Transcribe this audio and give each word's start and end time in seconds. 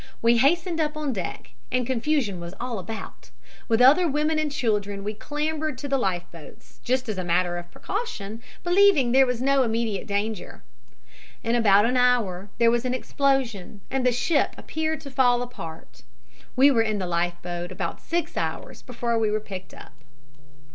We 0.19 0.37
hastened 0.37 0.81
up 0.81 0.97
on 0.97 1.13
deck, 1.13 1.51
and 1.71 1.85
confusion 1.85 2.39
was 2.39 2.55
all 2.59 2.79
about. 2.79 3.29
With 3.67 3.81
other 3.81 4.07
women 4.07 4.39
and 4.39 4.51
children 4.51 5.03
we 5.03 5.13
clambered 5.13 5.77
to 5.77 5.87
the 5.87 5.99
life 5.99 6.23
boats, 6.31 6.79
just 6.83 7.07
as 7.07 7.19
a 7.19 7.23
matter 7.23 7.55
of 7.59 7.69
precaution, 7.69 8.41
believing 8.63 9.11
that 9.11 9.17
there 9.19 9.25
was 9.27 9.43
no 9.43 9.61
immediate 9.61 10.07
danger. 10.07 10.63
In 11.43 11.53
about 11.53 11.85
an 11.85 11.97
hour 11.97 12.49
there 12.57 12.71
was 12.71 12.83
an 12.83 12.95
explosion 12.95 13.81
and 13.91 14.03
the 14.03 14.11
ship 14.11 14.55
appeared 14.57 15.01
to 15.01 15.11
fall 15.11 15.43
apart. 15.43 16.01
We 16.55 16.71
were 16.71 16.81
in 16.81 16.97
the 16.97 17.05
life 17.05 17.35
boat 17.43 17.71
about 17.71 18.01
six 18.01 18.35
hours 18.35 18.81
before 18.81 19.19
we 19.19 19.29
were 19.29 19.39
picked 19.39 19.71
up." 19.75 19.93